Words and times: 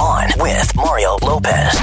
On 0.00 0.28
with 0.38 0.76
Mario 0.76 1.16
Lopez. 1.22 1.78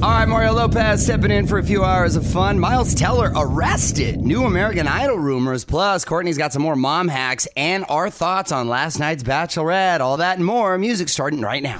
All 0.00 0.10
right, 0.10 0.26
Mario 0.28 0.52
Lopez 0.52 1.02
stepping 1.02 1.30
in 1.30 1.46
for 1.46 1.58
a 1.58 1.62
few 1.64 1.82
hours 1.82 2.16
of 2.16 2.26
fun. 2.26 2.58
Miles 2.58 2.94
Teller 2.94 3.32
arrested. 3.34 4.20
New 4.20 4.44
American 4.44 4.86
Idol 4.86 5.18
rumors. 5.18 5.64
Plus, 5.64 6.04
Courtney's 6.04 6.38
got 6.38 6.52
some 6.52 6.62
more 6.62 6.76
mom 6.76 7.08
hacks 7.08 7.48
and 7.56 7.84
our 7.88 8.10
thoughts 8.10 8.52
on 8.52 8.68
last 8.68 8.98
night's 8.98 9.22
Bachelorette. 9.22 10.00
All 10.00 10.18
that 10.18 10.36
and 10.36 10.46
more. 10.46 10.76
Music 10.78 11.08
starting 11.08 11.40
right 11.40 11.62
now. 11.62 11.78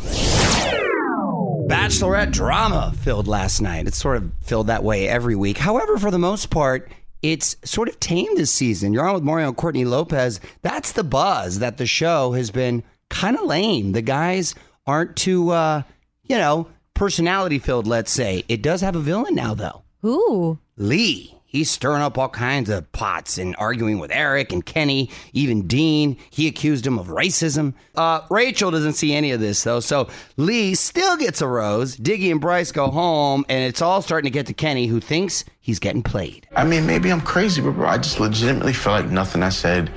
Bachelorette 1.68 2.32
drama 2.32 2.92
filled 2.98 3.28
last 3.28 3.60
night. 3.60 3.86
It's 3.86 3.98
sort 3.98 4.16
of 4.16 4.32
filled 4.42 4.68
that 4.68 4.82
way 4.82 5.06
every 5.06 5.36
week. 5.36 5.58
However, 5.58 5.98
for 5.98 6.10
the 6.10 6.18
most 6.18 6.50
part, 6.50 6.90
it's 7.22 7.56
sort 7.64 7.88
of 7.88 8.00
tame 8.00 8.34
this 8.36 8.50
season. 8.50 8.92
You're 8.92 9.06
on 9.06 9.14
with 9.14 9.22
Mario 9.22 9.48
and 9.48 9.56
Courtney 9.56 9.84
Lopez. 9.84 10.40
That's 10.62 10.92
the 10.92 11.04
buzz 11.04 11.58
that 11.58 11.76
the 11.76 11.86
show 11.86 12.32
has 12.32 12.50
been 12.50 12.82
kind 13.10 13.36
of 13.36 13.44
lame. 13.44 13.92
The 13.92 14.02
guys 14.02 14.54
aren't 14.88 15.14
too, 15.14 15.50
uh, 15.50 15.82
you 16.24 16.38
know, 16.38 16.66
personality 16.94 17.60
filled, 17.60 17.86
let's 17.86 18.10
say. 18.10 18.42
It 18.48 18.62
does 18.62 18.80
have 18.80 18.96
a 18.96 19.00
villain 19.00 19.34
now, 19.34 19.54
though. 19.54 19.82
Who? 20.00 20.58
Lee. 20.76 21.34
He's 21.50 21.70
stirring 21.70 22.02
up 22.02 22.18
all 22.18 22.28
kinds 22.28 22.68
of 22.68 22.92
pots 22.92 23.38
and 23.38 23.56
arguing 23.58 23.98
with 23.98 24.10
Eric 24.12 24.52
and 24.52 24.64
Kenny, 24.64 25.08
even 25.32 25.66
Dean. 25.66 26.18
He 26.28 26.46
accused 26.46 26.86
him 26.86 26.98
of 26.98 27.06
racism. 27.06 27.72
Uh, 27.94 28.20
Rachel 28.28 28.70
doesn't 28.70 28.92
see 28.94 29.14
any 29.14 29.30
of 29.30 29.40
this, 29.40 29.62
though. 29.62 29.80
So 29.80 30.08
Lee 30.36 30.74
still 30.74 31.16
gets 31.16 31.40
a 31.40 31.46
rose. 31.46 31.96
Diggy 31.96 32.30
and 32.30 32.40
Bryce 32.40 32.70
go 32.70 32.88
home, 32.88 33.46
and 33.48 33.64
it's 33.64 33.80
all 33.80 34.02
starting 34.02 34.30
to 34.30 34.34
get 34.34 34.46
to 34.48 34.52
Kenny, 34.52 34.88
who 34.88 35.00
thinks 35.00 35.46
he's 35.58 35.78
getting 35.78 36.02
played. 36.02 36.46
I 36.54 36.64
mean, 36.64 36.86
maybe 36.86 37.10
I'm 37.10 37.22
crazy, 37.22 37.62
but 37.62 37.72
bro, 37.72 37.88
I 37.88 37.96
just 37.96 38.20
legitimately 38.20 38.74
feel 38.74 38.92
like 38.92 39.08
nothing 39.08 39.42
I 39.42 39.48
said 39.48 39.90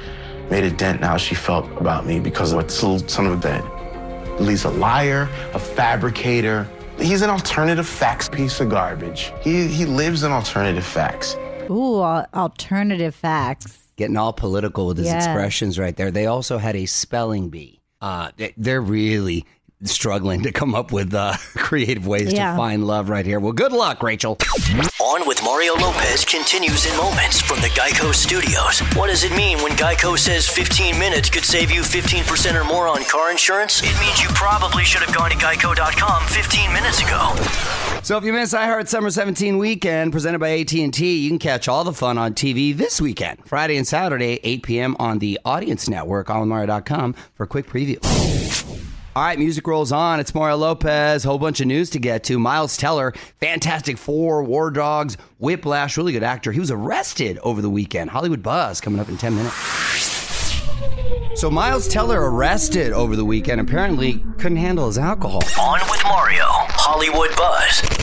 made 0.49 0.63
a 0.63 0.71
dent 0.71 0.99
in 0.99 1.03
how 1.03 1.17
she 1.17 1.35
felt 1.35 1.69
about 1.81 2.05
me 2.05 2.21
because 2.21 2.53
of 2.53 2.58
what 2.58 2.69
this 2.69 2.81
little 2.81 3.05
son 3.09 3.25
of 3.25 3.33
a 3.33 3.47
bitch. 3.47 3.80
Lee's 4.40 4.63
a 4.63 4.70
liar, 4.70 5.30
a 5.53 5.59
fabricator. 5.59 6.67
He's 6.99 7.22
an 7.22 7.30
alternative 7.30 7.88
facts 7.88 8.30
piece 8.30 8.59
of 8.59 8.70
garbage. 8.70 9.31
He, 9.42 9.67
he 9.67 9.86
lives 9.86 10.23
in 10.23 10.31
alternative 10.31 10.86
facts. 10.86 11.36
Ooh, 11.69 12.02
alternative 12.02 13.16
facts. 13.16 13.78
Getting 13.97 14.17
all 14.17 14.33
political 14.33 14.88
with 14.88 14.97
his 14.97 15.08
Yes. 15.08 15.25
expressions 15.25 15.78
right 15.78 15.95
there. 15.95 16.11
They 16.11 16.25
also 16.25 16.58
had 16.58 16.75
a 16.75 16.86
spelling 16.86 17.50
bee. 17.50 17.80
Uh, 18.02 18.31
they're 18.58 18.81
really 18.81 19.45
struggling 19.83 20.43
to 20.43 20.51
come 20.51 20.75
up 20.75 20.91
with 20.91 21.13
uh, 21.13 21.33
creative 21.57 22.05
ways 22.07 22.31
Yeah. 22.33 22.51
to 22.51 22.57
find 22.57 22.85
love 22.85 23.09
right 23.09 23.25
here. 23.25 23.39
Well, 23.39 23.53
good 23.53 23.71
luck, 23.71 24.03
Rachel. 24.03 24.37
On 25.01 25.27
with 25.27 25.43
Mario 25.43 25.73
Lopez 25.75 26.23
continues 26.25 26.85
in 26.85 26.95
moments 26.97 27.41
from 27.41 27.59
the 27.61 27.67
Geico 27.69 28.13
Studios. 28.13 28.79
What 28.95 29.07
does 29.07 29.23
it 29.23 29.35
mean 29.35 29.57
when 29.59 29.71
Geico 29.73 30.17
says 30.17 30.47
15 30.47 30.97
minutes 30.99 31.29
could 31.29 31.43
save 31.43 31.71
you 31.71 31.81
15% 31.81 32.59
or 32.59 32.63
more 32.63 32.87
on 32.87 33.03
car 33.05 33.31
insurance? 33.31 33.81
It 33.83 33.99
means 33.99 34.21
you 34.21 34.29
probably 34.29 34.83
should 34.83 35.02
have 35.02 35.13
gone 35.15 35.31
to 35.31 35.35
geico.com 35.37 36.23
15 36.27 36.73
minutes 36.73 37.02
ago. 37.02 37.33
So 38.03 38.17
if 38.17 38.23
you 38.23 38.33
miss 38.33 38.53
iHeart 38.53 38.87
Summer 38.87 39.09
17 39.11 39.57
weekend 39.57 40.11
presented 40.11 40.39
by 40.39 40.49
AT&T, 40.59 41.17
you 41.17 41.29
can 41.29 41.39
catch 41.39 41.67
all 41.67 41.83
the 41.83 41.93
fun 41.93 42.17
on 42.17 42.33
TV 42.33 42.75
this 42.75 42.99
weekend, 43.02 43.39
Friday 43.45 43.77
and 43.77 43.87
Saturday, 43.87 44.39
8 44.43 44.63
p.m. 44.63 44.95
on 44.99 45.19
the 45.19 45.39
Audience 45.45 45.87
Network, 45.89 46.27
onwithmario.com 46.27 47.13
for 47.35 47.43
a 47.43 47.47
quick 47.47 47.67
preview. 47.67 47.99
All 49.14 49.23
right, 49.23 49.38
music 49.38 49.67
rolls 49.67 49.92
on. 49.92 50.22
It's 50.22 50.34
Mario 50.34 50.56
Lopez. 50.56 51.26
Whole 51.26 51.38
bunch 51.38 51.59
of 51.59 51.67
news 51.67 51.90
to 51.90 52.00
get 52.00 52.23
to. 52.26 52.40
Miles 52.40 52.78
Teller, 52.78 53.14
Fantastic 53.42 53.98
Four, 53.98 54.42
War 54.44 54.72
Dogs, 54.72 55.17
Whiplash, 55.38 55.98
really 55.98 56.14
good 56.14 56.23
actor. 56.23 56.54
He 56.54 56.62
was 56.62 56.72
arrested 56.72 57.38
over 57.39 57.62
the 57.62 57.70
weekend. 57.70 58.09
Hollywood 58.09 58.42
Buzz 58.42 58.80
coming 58.80 59.02
up 59.02 59.09
in 59.09 59.17
10 59.17 59.36
minutes. 59.36 59.54
So 61.36 61.52
Miles 61.52 61.89
Teller 61.89 62.32
arrested 62.32 62.94
over 62.94 63.17
the 63.17 63.26
weekend. 63.26 63.59
Apparently 63.59 64.23
couldn't 64.38 64.56
handle 64.56 64.88
his 64.88 64.98
alcohol. 64.98 65.42
On 65.59 65.80
with 65.89 66.04
Mario, 66.06 66.45
Hollywood 66.48 67.36
Buzz. 67.36 68.00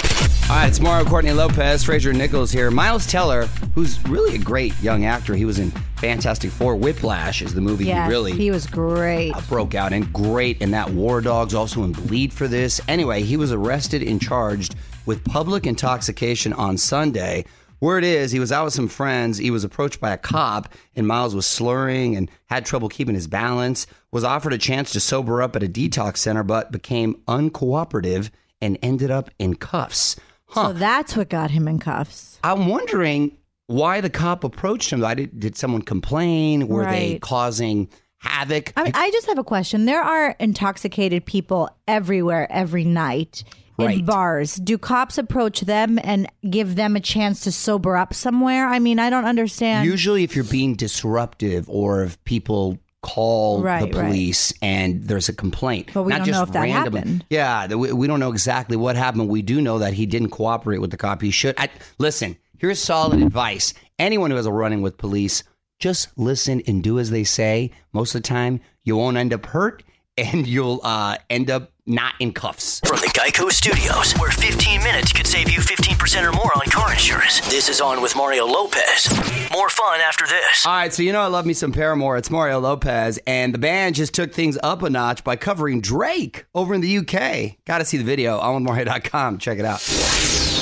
All 0.50 0.54
right, 0.56 0.68
it's 0.68 0.80
Mario 0.80 1.04
Courtney 1.06 1.32
Lopez, 1.32 1.84
Fraser 1.84 2.14
Nichols 2.14 2.50
here. 2.50 2.70
Miles 2.70 3.06
Teller, 3.06 3.44
who's 3.74 4.02
really 4.08 4.34
a 4.34 4.38
great 4.38 4.72
young 4.80 5.04
actor. 5.04 5.34
He 5.34 5.44
was 5.44 5.58
in 5.58 5.70
Fantastic 5.96 6.50
Four. 6.50 6.74
Whiplash 6.74 7.42
is 7.42 7.52
the 7.52 7.60
movie 7.60 7.84
Yes, 7.84 8.06
he 8.06 8.10
really 8.10 8.32
he 8.32 8.50
was 8.50 8.66
great. 8.66 9.32
uh, 9.32 9.42
broke 9.42 9.74
out 9.74 9.92
and 9.92 10.10
great 10.10 10.62
in 10.62 10.70
that 10.70 10.88
War 10.88 11.20
Dogs, 11.20 11.52
also 11.52 11.82
in 11.84 11.92
Bleed 11.92 12.32
for 12.32 12.48
this. 12.48 12.80
Anyway, 12.88 13.24
he 13.24 13.36
was 13.36 13.52
arrested 13.52 14.02
and 14.02 14.22
charged 14.22 14.74
with 15.04 15.22
public 15.22 15.66
intoxication 15.66 16.54
on 16.54 16.78
Sunday. 16.78 17.44
Word 17.80 18.02
is 18.02 18.32
he 18.32 18.40
was 18.40 18.50
out 18.50 18.64
with 18.64 18.72
some 18.74 18.88
friends. 18.88 19.36
He 19.36 19.50
was 19.50 19.64
approached 19.64 20.00
by 20.00 20.12
a 20.12 20.18
cop, 20.18 20.72
and 20.96 21.06
Miles 21.06 21.34
was 21.34 21.44
slurring 21.44 22.16
and 22.16 22.30
had 22.46 22.64
trouble 22.64 22.88
keeping 22.88 23.14
his 23.14 23.26
balance. 23.26 23.86
Was 24.12 24.24
offered 24.24 24.54
a 24.54 24.58
chance 24.58 24.92
to 24.92 25.00
sober 25.00 25.42
up 25.42 25.56
at 25.56 25.62
a 25.62 25.68
detox 25.68 26.16
center, 26.16 26.42
but 26.42 26.72
became 26.72 27.16
uncooperative 27.28 28.30
and 28.62 28.78
ended 28.82 29.10
up 29.10 29.28
in 29.38 29.54
cuffs. 29.54 30.16
Huh. 30.48 30.68
So 30.68 30.72
that's 30.74 31.16
what 31.16 31.28
got 31.28 31.50
him 31.50 31.68
in 31.68 31.78
cuffs. 31.78 32.38
I'm 32.42 32.68
wondering 32.68 33.36
why 33.66 34.00
the 34.00 34.10
cop 34.10 34.44
approached 34.44 34.90
him. 34.90 35.04
I 35.04 35.14
did, 35.14 35.38
did 35.38 35.56
someone 35.56 35.82
complain? 35.82 36.68
Were 36.68 36.84
they 36.84 37.18
causing 37.18 37.88
havoc? 38.18 38.72
I 38.76 38.84
mean, 38.84 38.92
I 38.94 39.10
just 39.10 39.26
have 39.26 39.38
a 39.38 39.44
question. 39.44 39.84
There 39.84 40.02
are 40.02 40.34
intoxicated 40.40 41.26
people 41.26 41.68
everywhere 41.86 42.50
every 42.50 42.84
night 42.84 43.44
in 43.78 44.04
bars. 44.04 44.56
Do 44.56 44.76
cops 44.78 45.18
approach 45.18 45.60
them 45.60 45.98
and 46.02 46.26
give 46.48 46.74
them 46.76 46.96
a 46.96 47.00
chance 47.00 47.40
to 47.40 47.52
sober 47.52 47.96
up 47.96 48.14
somewhere? 48.14 48.66
I 48.66 48.78
mean, 48.78 48.98
I 48.98 49.10
don't 49.10 49.24
understand. 49.24 49.86
Usually, 49.86 50.24
if 50.24 50.34
you're 50.34 50.44
being 50.44 50.74
disruptive 50.74 51.68
or 51.68 52.02
if 52.02 52.22
people 52.24 52.78
call 53.08 53.62
Right, 53.62 53.80
the 53.90 53.98
right. 53.98 54.06
police 54.06 54.52
and 54.62 55.02
there's 55.04 55.28
a 55.28 55.32
complaint, 55.32 55.90
But 55.94 56.02
we 56.02 56.10
not 56.10 56.18
don't 56.18 56.26
just 56.26 56.38
know 56.38 56.42
if 56.44 56.52
that 56.52 56.68
happened. 56.68 57.24
Yeah, 57.30 57.66
we, 57.74 57.92
we 57.92 58.06
don't 58.06 58.20
know 58.20 58.30
exactly 58.30 58.76
what 58.76 58.96
happened. 58.96 59.28
We 59.28 59.42
do 59.42 59.60
know 59.60 59.78
that 59.78 59.92
he 59.94 60.06
didn't 60.06 60.30
cooperate 60.30 60.78
with 60.78 60.90
the 60.90 60.96
cop. 60.96 61.22
He 61.22 61.30
should. 61.30 61.54
I, 61.58 61.68
listen, 61.98 62.36
here's 62.58 62.80
solid 62.80 63.22
advice. 63.22 63.74
Anyone 63.98 64.30
who 64.30 64.36
has 64.36 64.46
a 64.46 64.52
running 64.52 64.82
with 64.82 64.98
police, 64.98 65.42
just 65.78 66.08
listen 66.16 66.62
and 66.66 66.82
do 66.82 66.98
as 66.98 67.10
they 67.10 67.24
say. 67.24 67.70
Most 67.92 68.14
of 68.14 68.22
the 68.22 68.28
time, 68.28 68.60
you 68.84 68.96
won't 68.96 69.16
end 69.16 69.32
up 69.32 69.46
hurt, 69.46 69.82
and 70.18 70.46
you'll 70.46 70.80
uh, 70.82 71.16
end 71.30 71.50
up 71.50 71.72
not 71.88 72.14
in 72.20 72.32
cuffs. 72.32 72.80
From 72.80 72.98
the 72.98 73.06
Geico 73.08 73.50
Studios, 73.50 74.12
where 74.18 74.30
15 74.30 74.82
minutes 74.82 75.12
could 75.12 75.26
save 75.26 75.50
you 75.50 75.60
15% 75.60 76.28
or 76.28 76.32
more 76.32 76.52
on 76.56 76.66
car 76.70 76.92
insurance. 76.92 77.40
This 77.48 77.68
is 77.68 77.80
On 77.80 78.02
with 78.02 78.14
Mario 78.14 78.46
Lopez. 78.46 79.08
More 79.52 79.68
fun 79.68 80.00
after 80.00 80.26
this. 80.26 80.66
All 80.66 80.72
right, 80.72 80.92
so 80.92 81.02
you 81.02 81.12
know 81.12 81.22
I 81.22 81.26
love 81.26 81.46
me 81.46 81.54
some 81.54 81.72
Paramore. 81.72 82.16
It's 82.16 82.30
Mario 82.30 82.60
Lopez, 82.60 83.18
and 83.26 83.54
the 83.54 83.58
band 83.58 83.94
just 83.94 84.14
took 84.14 84.32
things 84.32 84.58
up 84.62 84.82
a 84.82 84.90
notch 84.90 85.24
by 85.24 85.36
covering 85.36 85.80
Drake 85.80 86.46
over 86.54 86.74
in 86.74 86.80
the 86.80 86.98
UK. 86.98 87.56
Got 87.64 87.78
to 87.78 87.84
see 87.84 87.96
the 87.96 88.04
video 88.04 88.38
on 88.38 88.62
Mario.com. 88.62 89.38
Check 89.38 89.58
it 89.58 89.64
out. 89.64 90.57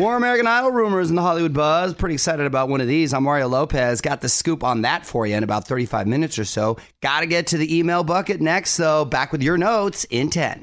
More 0.00 0.16
American 0.16 0.46
Idol 0.46 0.70
rumors 0.70 1.10
in 1.10 1.14
the 1.14 1.20
Hollywood 1.20 1.52
buzz. 1.52 1.92
Pretty 1.92 2.14
excited 2.14 2.46
about 2.46 2.70
one 2.70 2.80
of 2.80 2.88
these. 2.88 3.12
I'm 3.12 3.24
Mario 3.24 3.48
Lopez. 3.48 4.00
Got 4.00 4.22
the 4.22 4.30
scoop 4.30 4.64
on 4.64 4.80
that 4.80 5.04
for 5.04 5.26
you 5.26 5.36
in 5.36 5.44
about 5.44 5.68
35 5.68 6.06
minutes 6.06 6.38
or 6.38 6.46
so. 6.46 6.78
Got 7.02 7.20
to 7.20 7.26
get 7.26 7.48
to 7.48 7.58
the 7.58 7.78
email 7.78 8.02
bucket 8.02 8.40
next, 8.40 8.78
though. 8.78 9.04
Back 9.04 9.30
with 9.30 9.42
your 9.42 9.58
notes 9.58 10.04
in 10.04 10.30
10. 10.30 10.62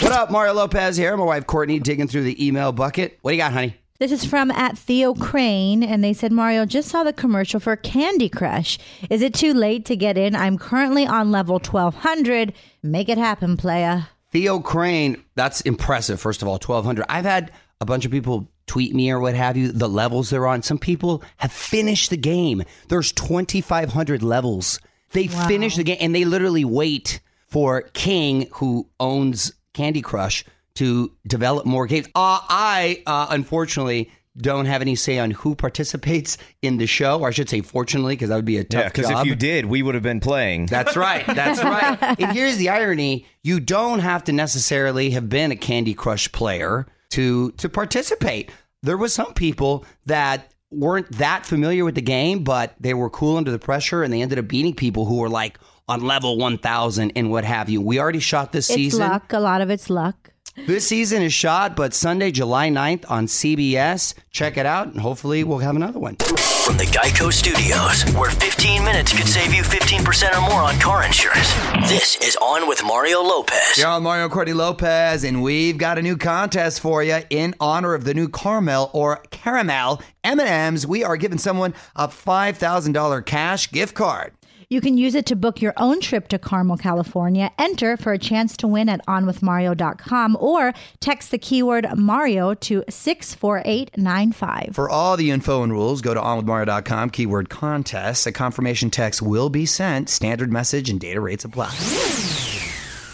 What 0.00 0.10
up, 0.10 0.32
Mario 0.32 0.54
Lopez 0.54 0.96
here. 0.96 1.16
My 1.16 1.22
wife 1.22 1.46
Courtney 1.46 1.78
digging 1.78 2.08
through 2.08 2.24
the 2.24 2.44
email 2.44 2.72
bucket. 2.72 3.20
What 3.22 3.30
do 3.30 3.36
you 3.36 3.40
got, 3.40 3.52
honey? 3.52 3.76
This 4.00 4.10
is 4.10 4.24
from 4.24 4.50
at 4.50 4.76
Theo 4.76 5.14
Crane, 5.14 5.84
and 5.84 6.02
they 6.02 6.14
said, 6.14 6.32
Mario, 6.32 6.66
just 6.66 6.88
saw 6.88 7.04
the 7.04 7.12
commercial 7.12 7.60
for 7.60 7.76
Candy 7.76 8.28
Crush. 8.28 8.80
Is 9.10 9.22
it 9.22 9.32
too 9.32 9.54
late 9.54 9.84
to 9.84 9.94
get 9.94 10.18
in? 10.18 10.34
I'm 10.34 10.58
currently 10.58 11.06
on 11.06 11.30
level 11.30 11.60
1200. 11.60 12.52
Make 12.82 13.08
it 13.08 13.16
happen, 13.16 13.56
playa. 13.56 14.06
Theo 14.30 14.60
Crane, 14.60 15.22
that's 15.34 15.60
impressive. 15.62 16.20
First 16.20 16.42
of 16.42 16.48
all, 16.48 16.54
1200. 16.54 17.06
I've 17.08 17.24
had 17.24 17.50
a 17.80 17.86
bunch 17.86 18.04
of 18.04 18.10
people 18.10 18.48
tweet 18.66 18.94
me 18.94 19.10
or 19.10 19.20
what 19.20 19.34
have 19.34 19.56
you, 19.56 19.72
the 19.72 19.88
levels 19.88 20.30
they're 20.30 20.46
on. 20.46 20.62
Some 20.62 20.78
people 20.78 21.22
have 21.38 21.52
finished 21.52 22.10
the 22.10 22.16
game. 22.16 22.62
There's 22.88 23.12
2,500 23.12 24.22
levels. 24.22 24.80
They 25.12 25.26
finish 25.26 25.76
the 25.76 25.84
game 25.84 25.96
and 26.00 26.14
they 26.14 26.26
literally 26.26 26.66
wait 26.66 27.20
for 27.46 27.82
King, 27.94 28.46
who 28.52 28.86
owns 29.00 29.52
Candy 29.72 30.02
Crush, 30.02 30.44
to 30.74 31.10
develop 31.26 31.64
more 31.64 31.86
games. 31.86 32.06
Uh, 32.08 32.38
I, 32.48 33.02
uh, 33.06 33.28
unfortunately, 33.30 34.12
don't 34.38 34.66
have 34.66 34.80
any 34.82 34.94
say 34.94 35.18
on 35.18 35.30
who 35.30 35.54
participates 35.54 36.38
in 36.62 36.78
the 36.78 36.86
show. 36.86 37.20
Or 37.20 37.28
I 37.28 37.30
should 37.30 37.48
say, 37.48 37.60
fortunately, 37.60 38.14
because 38.14 38.28
that 38.30 38.36
would 38.36 38.44
be 38.44 38.58
a 38.58 38.64
tough 38.64 38.80
Yeah, 38.82 38.88
because 38.88 39.08
job. 39.08 39.20
if 39.20 39.26
you 39.26 39.34
did, 39.34 39.66
we 39.66 39.82
would 39.82 39.94
have 39.94 40.02
been 40.02 40.20
playing. 40.20 40.66
That's 40.66 40.96
right. 40.96 41.24
That's 41.26 41.62
right. 41.64 41.98
and 42.20 42.32
here's 42.32 42.56
the 42.56 42.68
irony: 42.70 43.26
you 43.42 43.60
don't 43.60 43.98
have 44.00 44.24
to 44.24 44.32
necessarily 44.32 45.10
have 45.10 45.28
been 45.28 45.52
a 45.52 45.56
Candy 45.56 45.94
Crush 45.94 46.30
player 46.32 46.86
to 47.10 47.50
to 47.52 47.68
participate. 47.68 48.50
There 48.82 48.96
was 48.96 49.12
some 49.12 49.34
people 49.34 49.84
that 50.06 50.52
weren't 50.70 51.10
that 51.18 51.46
familiar 51.46 51.84
with 51.84 51.94
the 51.94 52.02
game, 52.02 52.44
but 52.44 52.74
they 52.78 52.94
were 52.94 53.10
cool 53.10 53.36
under 53.36 53.50
the 53.50 53.58
pressure, 53.58 54.02
and 54.02 54.12
they 54.12 54.22
ended 54.22 54.38
up 54.38 54.46
beating 54.48 54.74
people 54.74 55.04
who 55.06 55.16
were 55.16 55.28
like 55.30 55.58
on 55.88 56.02
level 56.02 56.36
one 56.38 56.58
thousand 56.58 57.12
and 57.16 57.30
what 57.30 57.44
have 57.44 57.68
you. 57.70 57.80
We 57.80 57.98
already 57.98 58.20
shot 58.20 58.52
this 58.52 58.68
It's 58.68 58.74
season. 58.76 59.00
luck. 59.00 59.32
A 59.32 59.40
lot 59.40 59.62
of 59.62 59.70
it's 59.70 59.88
luck. 59.90 60.30
This 60.66 60.86
season 60.86 61.22
is 61.22 61.32
shot, 61.32 61.76
but 61.76 61.94
Sunday, 61.94 62.30
July 62.30 62.68
9th 62.68 63.10
on 63.10 63.26
CBS. 63.26 64.14
Check 64.30 64.56
it 64.56 64.66
out, 64.66 64.88
and 64.88 65.00
hopefully 65.00 65.44
we'll 65.44 65.58
have 65.58 65.76
another 65.76 65.98
one. 65.98 66.16
From 66.16 66.76
the 66.76 66.84
Geico 66.84 67.32
Studios, 67.32 68.04
where 68.14 68.30
15 68.30 68.84
minutes 68.84 69.16
could 69.16 69.26
save 69.26 69.54
you 69.54 69.62
15% 69.62 70.36
or 70.36 70.40
more 70.42 70.60
on 70.60 70.78
car 70.78 71.04
insurance. 71.04 71.52
This 71.88 72.16
is 72.16 72.36
On 72.36 72.68
with 72.68 72.82
Mario 72.84 73.22
Lopez. 73.22 73.78
You're 73.78 73.88
on 73.88 74.02
Mario 74.02 74.28
Courtney 74.28 74.52
Lopez, 74.52 75.24
and 75.24 75.42
we've 75.42 75.78
got 75.78 75.96
a 75.96 76.02
new 76.02 76.16
contest 76.16 76.80
for 76.80 77.02
you 77.02 77.20
in 77.30 77.54
honor 77.60 77.94
of 77.94 78.04
the 78.04 78.12
new 78.12 78.28
caramel 78.28 78.90
or 78.92 79.22
caramel 79.30 80.02
M&Ms. 80.24 80.86
We 80.86 81.04
are 81.04 81.16
giving 81.16 81.38
someone 81.38 81.72
a 81.96 82.08
$5,000 82.08 83.24
cash 83.24 83.70
gift 83.72 83.94
card. 83.94 84.34
You 84.70 84.82
can 84.82 84.98
use 84.98 85.14
it 85.14 85.24
to 85.26 85.34
book 85.34 85.62
your 85.62 85.72
own 85.78 85.98
trip 85.98 86.28
to 86.28 86.38
Carmel, 86.38 86.76
California. 86.76 87.50
Enter 87.58 87.96
for 87.96 88.12
a 88.12 88.18
chance 88.18 88.54
to 88.58 88.68
win 88.68 88.90
at 88.90 89.00
onwithmario.com 89.06 90.36
or 90.38 90.74
text 91.00 91.30
the 91.30 91.38
keyword 91.38 91.86
Mario 91.96 92.52
to 92.52 92.84
64895. 92.86 94.74
For 94.74 94.90
all 94.90 95.16
the 95.16 95.30
info 95.30 95.62
and 95.62 95.72
rules, 95.72 96.02
go 96.02 96.12
to 96.12 96.20
onwithmario.com, 96.20 97.08
keyword 97.08 97.48
contest. 97.48 98.26
A 98.26 98.32
confirmation 98.32 98.90
text 98.90 99.22
will 99.22 99.48
be 99.48 99.64
sent. 99.64 100.10
Standard 100.10 100.52
message 100.52 100.90
and 100.90 101.00
data 101.00 101.22
rates 101.22 101.46
apply. 101.46 101.74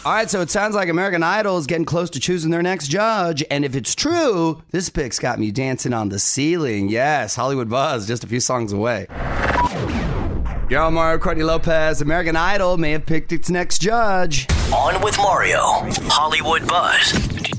All 0.03 0.11
right, 0.11 0.29
so 0.29 0.41
it 0.41 0.51
sounds 0.51 0.75
like 0.75 0.89
American 0.89 1.23
Idol 1.23 1.57
is 1.57 1.67
getting 1.67 1.85
close 1.85 2.09
to 2.09 2.19
choosing 2.19 2.51
their 2.51 2.63
next 2.63 2.89
judge. 2.89 3.45
And 3.49 3.63
if 3.63 3.77
it's 3.77 3.95
true, 3.95 4.61
this 4.71 4.89
pick's 4.89 5.19
got 5.19 5.39
me 5.39 5.51
dancing 5.51 5.93
on 5.93 6.09
the 6.09 6.19
ceiling. 6.19 6.89
Yes, 6.89 7.33
Hollywood 7.33 7.69
Buzz, 7.69 8.05
just 8.05 8.25
a 8.25 8.27
few 8.27 8.41
songs 8.41 8.73
away. 8.73 9.07
Yo, 10.67 10.89
Mario 10.89 11.19
Courtney 11.19 11.43
Lopez. 11.43 12.01
American 12.01 12.35
Idol 12.35 12.75
may 12.77 12.91
have 12.93 13.05
picked 13.05 13.31
its 13.31 13.51
next 13.51 13.77
judge. 13.77 14.47
On 14.73 14.99
with 15.03 15.15
Mario, 15.17 15.61
Hollywood 16.09 16.67
Buzz. 16.67 17.13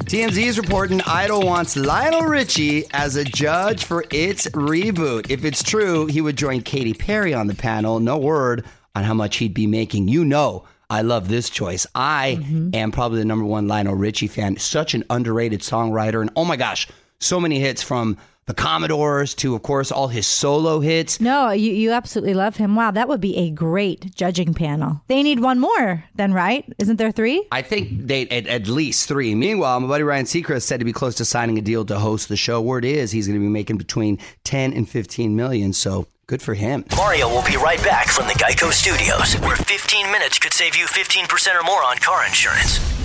TMZ 0.07 0.45
is 0.45 0.59
reporting 0.59 1.01
Idol 1.03 1.43
wants 1.43 1.77
Lionel 1.77 2.23
Richie 2.23 2.83
as 2.91 3.15
a 3.15 3.23
judge 3.23 3.85
for 3.85 4.05
its 4.11 4.49
reboot. 4.49 5.31
If 5.31 5.45
it's 5.45 5.63
true, 5.63 6.07
he 6.07 6.21
would 6.21 6.37
join 6.37 6.63
Katy 6.63 6.95
Perry 6.95 7.33
on 7.33 7.47
the 7.47 7.55
panel. 7.55 8.01
No 8.01 8.19
word 8.19 8.65
on 8.97 9.05
how 9.05 9.15
much 9.15 9.37
he'd 9.37 9.55
be 9.55 9.69
making. 9.69 10.09
You 10.09 10.25
know, 10.25 10.65
I 10.91 11.03
love 11.03 11.29
this 11.29 11.49
choice. 11.49 11.87
I 11.95 12.39
mm-hmm. 12.41 12.71
am 12.75 12.91
probably 12.91 13.21
the 13.21 13.25
number 13.25 13.45
one 13.45 13.69
Lionel 13.69 13.95
Richie 13.95 14.27
fan. 14.27 14.57
Such 14.57 14.95
an 14.95 15.05
underrated 15.11 15.61
songwriter. 15.61 16.23
And 16.23 16.31
oh 16.35 16.45
my 16.45 16.57
gosh, 16.57 16.89
so 17.21 17.39
many 17.39 17.61
hits 17.61 17.85
from 17.85 18.17
the 18.47 18.55
Commodores 18.55 19.35
to, 19.35 19.57
of 19.57 19.63
course, 19.63 19.91
all 19.91 20.07
his 20.07 20.27
solo 20.27 20.79
hits. 20.79 21.21
No, 21.21 21.51
you, 21.51 21.73
you 21.73 21.91
absolutely 21.91 22.35
love 22.35 22.57
him. 22.57 22.77
Wow, 22.77 22.93
that 22.93 23.09
would 23.09 23.21
be 23.21 23.37
a 23.37 23.51
great 23.51 24.15
judging 24.15 24.55
panel. 24.55 25.03
They 25.09 25.25
need 25.25 25.41
one 25.41 25.59
more, 25.59 26.05
then, 26.15 26.33
right? 26.33 26.65
Isn't 26.79 26.97
there 26.97 27.11
three? 27.11 27.45
I 27.51 27.63
think 27.63 28.07
they 28.07 28.29
at, 28.29 28.47
at 28.47 28.69
least 28.69 29.09
three. 29.09 29.35
Meanwhile, 29.35 29.81
my 29.81 29.89
buddy 29.89 30.05
Ryan 30.05 30.27
Seacrest 30.27 30.63
said 30.63 30.79
to 30.79 30.85
be 30.85 30.93
close 30.93 31.17
to 31.17 31.25
signing 31.25 31.59
a 31.59 31.63
deal 31.63 31.85
to 31.87 31.99
host 31.99 32.29
the 32.29 32.37
show. 32.37 32.61
Word 32.61 32.85
is 32.85 33.11
he's 33.11 33.27
going 33.27 33.39
to 33.39 33.45
be 33.45 33.51
making 33.51 33.79
between 33.79 34.19
10 34.45 34.73
and 34.73 34.89
15 34.89 35.35
million. 35.35 35.73
So 35.73 36.07
good 36.29 36.41
for 36.41 36.55
him. 36.55 36.85
Mario 36.97 37.29
will 37.29 37.45
be 37.45 37.57
right 37.57 37.83
back 37.83 38.09
from 38.09 38.29
the 38.29 38.35
Geico 38.35 38.73
Studios, 38.73 39.35
where 39.41 39.57
15 39.57 40.13
minutes 40.13 40.39
could 40.39 40.53
save 40.53 40.77
you 40.77 40.87
15% 40.87 41.61
or 41.61 41.65
more 41.65 41.83
on 41.83 41.97
car 41.99 42.25
insurance. 42.25 42.96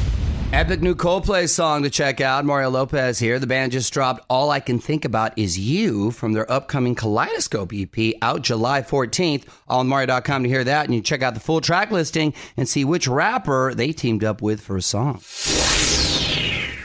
Epic 0.53 0.81
new 0.81 0.95
Coldplay 0.95 1.48
song 1.48 1.81
to 1.83 1.89
check 1.89 2.19
out. 2.19 2.44
Mario 2.44 2.69
Lopez 2.69 3.18
here. 3.18 3.39
The 3.39 3.48
band 3.48 3.71
just 3.71 3.92
dropped 3.94 4.25
All 4.30 4.50
I 4.50 4.59
Can 4.59 4.80
Think 4.80 5.06
About 5.06 5.38
Is 5.38 5.57
You 5.57 6.12
from 6.12 6.33
their 6.33 6.50
upcoming 6.51 6.94
Kaleidoscope 6.94 7.71
EP 7.74 8.15
out 8.21 8.42
July 8.42 8.81
14th. 8.81 9.45
AllMario.com 9.69 10.44
to 10.44 10.50
hear 10.50 10.65
that. 10.65 10.86
And 10.86 10.94
you 10.94 11.01
check 11.01 11.24
out 11.24 11.36
the 11.36 11.39
full 11.39 11.62
track 11.62 11.89
listing 11.89 12.33
and 12.57 12.68
see 12.68 12.83
which 12.83 13.07
rapper 13.07 13.74
they 13.74 13.94
teamed 13.94 14.25
up 14.25 14.42
with 14.42 14.59
for 14.59 14.75
a 14.75 14.81
song. 14.81 15.21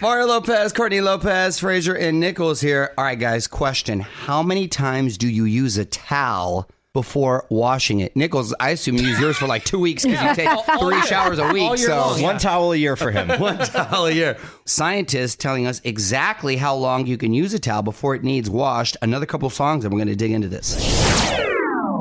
Mario 0.01 0.27
Lopez, 0.27 0.73
Courtney 0.73 1.01
Lopez, 1.01 1.59
Fraser, 1.59 1.95
and 1.95 2.21
Nichols 2.21 2.61
here. 2.61 2.95
All 2.97 3.05
right, 3.05 3.19
guys, 3.19 3.49
question. 3.49 3.99
How 3.99 4.45
many 4.45 4.69
times 4.69 5.19
do 5.19 5.29
you 5.29 5.45
use 5.45 5.77
a 5.77 5.85
towel 5.85 6.69
before 6.97 7.45
washing 7.51 8.01
it? 8.01 8.17
Nichols, 8.17 8.55
I 8.59 8.71
assume 8.71 8.97
you 8.97 9.03
use 9.03 9.21
yours 9.21 9.37
for 9.37 9.47
like 9.47 9.65
two 9.65 9.79
weeks 9.79 10.03
because 10.03 10.23
you 10.23 10.35
take 10.35 10.65
three 10.81 11.03
showers 11.03 11.39
a 11.39 11.53
week. 11.53 11.77
So 11.77 12.23
One 12.23 12.39
towel 12.39 12.73
a 12.73 12.77
year 12.77 12.97
for 12.97 13.11
him. 13.11 13.29
one 13.39 13.59
towel 13.59 14.07
a 14.07 14.11
year. 14.11 14.39
Scientists 14.65 15.37
telling 15.37 15.67
us 15.67 15.83
exactly 15.85 16.57
how 16.57 16.75
long 16.75 17.07
you 17.07 17.19
can 17.19 17.35
use 17.35 17.53
a 17.53 17.59
towel 17.59 17.83
before 17.83 18.15
it 18.15 18.25
needs 18.25 18.49
washed. 18.49 18.97
Another 19.03 19.27
couple 19.27 19.51
songs, 19.51 19.85
and 19.85 19.93
we're 19.93 19.99
going 19.99 20.09
to 20.09 20.17
dig 20.17 20.31
into 20.31 20.49
this. 20.49 20.75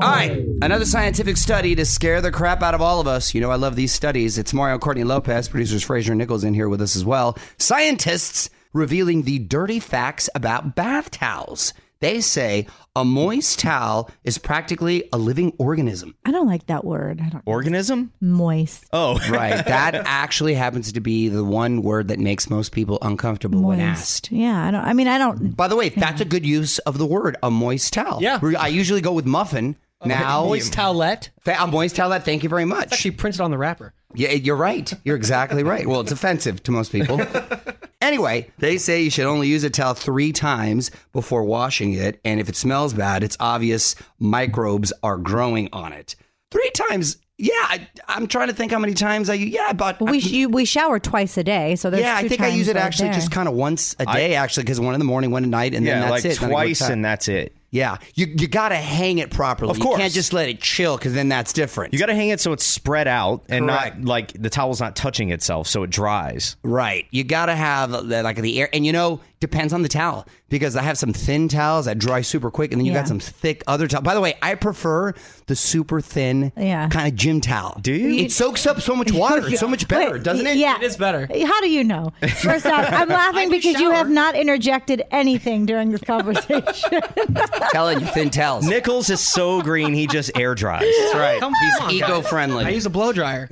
right, 0.00 0.44
another 0.62 0.86
scientific 0.86 1.36
study 1.36 1.74
to 1.74 1.84
scare 1.84 2.22
the 2.22 2.32
crap 2.32 2.62
out 2.62 2.74
of 2.74 2.80
all 2.80 2.98
of 2.98 3.06
us. 3.06 3.34
You 3.34 3.42
know, 3.42 3.50
I 3.50 3.56
love 3.56 3.76
these 3.76 3.92
studies. 3.92 4.38
It's 4.38 4.54
Mario 4.54 4.78
Courtney 4.78 5.04
Lopez, 5.04 5.48
producers 5.50 5.82
Fraser 5.82 6.12
and 6.12 6.18
Nichols 6.18 6.42
in 6.42 6.54
here 6.54 6.70
with 6.70 6.80
us 6.80 6.96
as 6.96 7.04
well. 7.04 7.36
Scientists 7.58 8.48
revealing 8.72 9.22
the 9.22 9.38
dirty 9.40 9.78
facts 9.78 10.30
about 10.34 10.74
bath 10.74 11.10
towels. 11.10 11.74
They 12.00 12.20
say 12.20 12.66
a 12.94 13.04
moist 13.04 13.58
towel 13.58 14.10
is 14.24 14.36
practically 14.38 15.08
a 15.12 15.18
living 15.18 15.52
organism. 15.58 16.14
I 16.26 16.30
don't 16.30 16.46
like 16.46 16.66
that 16.66 16.84
word. 16.84 17.20
I 17.24 17.28
don't 17.30 17.42
Organism? 17.46 18.12
moist. 18.20 18.84
Oh, 18.92 19.18
Right. 19.30 19.64
that 19.64 19.94
actually 19.94 20.54
happens 20.54 20.92
to 20.92 21.00
be 21.00 21.28
the 21.28 21.44
one 21.44 21.82
word 21.82 22.08
that 22.08 22.18
makes 22.18 22.50
most 22.50 22.72
people 22.72 22.98
uncomfortable 23.02 23.62
when 23.62 23.80
asked. 23.80 24.30
Moist. 24.30 24.40
Yeah, 24.42 24.66
I 24.66 24.70
don't. 24.70 24.84
I 24.84 24.92
mean, 24.92 25.08
I 25.08 25.16
don't. 25.18 25.56
By 25.56 25.68
the 25.68 25.76
way, 25.76 25.88
that's 25.88 26.20
a 26.20 26.26
good 26.26 26.44
use 26.44 26.78
of 26.80 26.98
the 26.98 27.06
word, 27.06 27.36
a 27.42 27.50
moist 27.50 27.92
towel. 27.94 28.18
Yeah. 28.20 28.40
I 28.58 28.68
usually 28.68 29.00
go 29.00 29.12
with 29.12 29.24
muffin. 29.26 29.76
Now, 30.04 30.44
Moist 30.44 30.74
towelette. 30.74 31.30
Fa- 31.40 31.56
a 31.58 31.66
moist 31.66 31.96
towelette. 31.96 32.22
Thank 32.24 32.42
you 32.42 32.50
very 32.50 32.66
much. 32.66 32.92
Actually 32.92 33.12
printed 33.12 33.40
on 33.40 33.50
the 33.50 33.56
wrapper. 33.58 33.94
Yeah, 34.14 34.32
you're 34.32 34.54
right. 34.56 34.92
You're 35.04 35.16
exactly 35.16 35.62
right. 35.62 35.86
Well, 35.86 36.00
it's 36.00 36.12
offensive 36.12 36.62
to 36.64 36.70
most 36.70 36.92
people. 36.92 37.16
anyway, 38.06 38.50
they 38.58 38.78
say 38.78 39.02
you 39.02 39.10
should 39.10 39.26
only 39.26 39.48
use 39.48 39.64
a 39.64 39.70
towel 39.70 39.94
three 39.94 40.32
times 40.32 40.90
before 41.12 41.44
washing 41.44 41.92
it, 41.92 42.20
and 42.24 42.40
if 42.40 42.48
it 42.48 42.56
smells 42.56 42.94
bad, 42.94 43.22
it's 43.22 43.36
obvious 43.40 43.94
microbes 44.18 44.92
are 45.02 45.16
growing 45.18 45.68
on 45.72 45.92
it. 45.92 46.16
Three 46.50 46.70
times. 46.70 47.18
Yeah, 47.38 47.52
I, 47.54 47.86
I'm 48.08 48.28
trying 48.28 48.48
to 48.48 48.54
think 48.54 48.72
how 48.72 48.78
many 48.78 48.94
times 48.94 49.28
I. 49.28 49.34
Yeah, 49.34 49.74
but 49.74 50.00
We 50.00 50.20
sh- 50.20 50.30
you, 50.30 50.48
we 50.48 50.64
shower 50.64 50.98
twice 50.98 51.36
a 51.36 51.44
day, 51.44 51.76
so 51.76 51.90
there's 51.90 52.02
yeah, 52.02 52.16
I 52.16 52.22
two 52.22 52.30
think 52.30 52.40
I 52.40 52.48
use 52.48 52.68
it 52.68 52.76
right 52.76 52.84
actually 52.84 53.08
there. 53.08 53.14
just 53.16 53.30
kind 53.30 53.46
of 53.46 53.52
once 53.54 53.94
a 53.98 54.06
day, 54.06 54.36
actually, 54.36 54.62
because 54.62 54.80
one 54.80 54.94
in 54.94 55.00
the 55.00 55.04
morning, 55.04 55.30
one 55.30 55.44
at 55.44 55.50
night, 55.50 55.74
and 55.74 55.86
then 55.86 56.00
yeah, 56.00 56.08
that's 56.10 56.24
like 56.24 56.32
it. 56.32 56.40
Then 56.40 56.48
I 56.48 56.52
go 56.52 56.54
twice 56.54 56.80
and 56.88 57.04
that's 57.04 57.28
it. 57.28 57.54
Yeah, 57.76 57.98
you 58.14 58.26
you 58.26 58.48
got 58.48 58.70
to 58.70 58.76
hang 58.76 59.18
it 59.18 59.30
properly. 59.30 59.70
Of 59.70 59.78
course. 59.78 59.98
you 59.98 60.02
can't 60.02 60.12
just 60.12 60.32
let 60.32 60.48
it 60.48 60.60
chill 60.60 60.96
because 60.96 61.12
then 61.12 61.28
that's 61.28 61.52
different. 61.52 61.92
You 61.92 61.98
got 61.98 62.06
to 62.06 62.14
hang 62.14 62.30
it 62.30 62.40
so 62.40 62.52
it's 62.52 62.64
spread 62.64 63.06
out 63.06 63.44
and 63.50 63.68
Correct. 63.68 63.98
not 63.98 64.04
like 64.06 64.32
the 64.32 64.48
towel's 64.48 64.80
not 64.80 64.96
touching 64.96 65.30
itself, 65.30 65.66
so 65.66 65.82
it 65.82 65.90
dries. 65.90 66.56
Right. 66.62 67.06
You 67.10 67.22
got 67.22 67.46
to 67.46 67.54
have 67.54 67.90
the, 67.90 68.22
like 68.22 68.36
the 68.36 68.60
air, 68.60 68.70
and 68.72 68.86
you 68.86 68.92
know, 68.92 69.20
depends 69.40 69.72
on 69.72 69.82
the 69.82 69.88
towel 69.88 70.26
because 70.48 70.76
I 70.76 70.82
have 70.82 70.96
some 70.96 71.12
thin 71.12 71.48
towels 71.48 71.84
that 71.86 71.98
dry 71.98 72.20
super 72.22 72.50
quick, 72.50 72.72
and 72.72 72.80
then 72.80 72.86
you 72.86 72.92
Yeah. 72.92 73.00
got 73.00 73.08
some 73.08 73.20
thick 73.20 73.62
other 73.66 73.86
towels. 73.86 74.04
By 74.04 74.14
the 74.14 74.20
way, 74.20 74.34
I 74.40 74.54
prefer 74.54 75.12
the 75.46 75.54
super 75.56 76.00
thin 76.00 76.52
Yeah. 76.56 76.88
kind 76.88 77.06
of 77.08 77.14
gym 77.16 77.40
towel. 77.40 77.78
Do 77.82 77.92
you? 77.92 78.24
It 78.24 78.32
soaks 78.32 78.66
up 78.66 78.80
so 78.80 78.96
much 78.96 79.12
water. 79.12 79.46
It's 79.46 79.60
so 79.60 79.68
much 79.68 79.86
better, 79.88 80.12
Wait, 80.12 80.22
doesn't 80.22 80.46
it? 80.46 80.56
Yeah, 80.56 80.76
It 80.76 80.82
is 80.84 80.96
better. 80.96 81.26
How 81.26 81.60
do 81.60 81.68
you 81.68 81.84
know? 81.84 82.12
First 82.42 82.66
off, 82.66 82.86
I'm 82.90 83.08
laughing 83.20 83.50
do 83.50 83.56
because 83.56 83.78
you 83.80 83.90
have 83.90 84.06
shower. 84.06 84.14
not 84.14 84.36
interjected 84.36 85.02
anything 85.10 85.66
during 85.66 85.90
this 85.90 86.00
conversation. 86.02 87.00
Telling 87.72 88.00
you, 88.00 88.06
thin 88.06 88.30
towels. 88.30 88.66
Nichols 88.66 89.10
is 89.10 89.20
so 89.20 89.60
green, 89.62 89.92
he 89.92 90.06
just 90.06 90.30
air 90.36 90.54
dries. 90.54 90.80
That's 91.00 91.14
right. 91.14 91.40
Come 91.40 91.52
He's 91.60 91.80
on, 91.80 91.88
guys. 91.88 91.94
eco-friendly. 91.96 92.64
I 92.64 92.68
use 92.70 92.86
a 92.86 92.90
blow 92.90 93.12
dryer. 93.12 93.48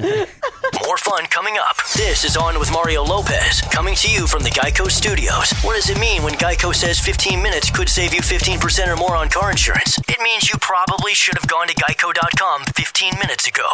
More 0.82 0.96
fun 0.96 1.26
coming 1.26 1.56
up. 1.56 1.76
This 1.94 2.24
is 2.24 2.36
On 2.36 2.58
with 2.58 2.70
Mario 2.72 3.04
Lopez, 3.04 3.60
coming 3.70 3.94
to 3.96 4.10
you 4.10 4.26
from 4.26 4.42
the 4.42 4.50
Geico 4.50 4.90
Studios. 4.90 5.52
What 5.62 5.74
does 5.74 5.88
it 5.88 5.98
mean 6.00 6.22
when 6.22 6.34
Geico 6.34 6.74
says 6.74 6.98
15 6.98 7.40
minutes 7.42 7.70
could 7.70 7.88
save 7.88 8.12
you 8.12 8.20
15% 8.20 8.88
or 8.88 8.96
more 8.96 9.14
on 9.14 9.28
car 9.28 9.50
insurance? 9.50 9.98
It 10.08 10.20
means 10.20 10.50
you 10.50 10.58
probably 10.60 11.14
should 11.14 11.38
have 11.38 11.48
gone 11.48 11.68
to 11.68 11.74
geico.com 11.74 12.64
15 12.74 13.14
minutes 13.18 13.46
ago. 13.46 13.66